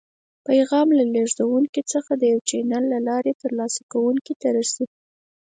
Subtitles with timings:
[0.47, 4.85] پیغام له لیږدونکي څخه د یو چینل له لارې تر لاسه کوونکي ته رسي.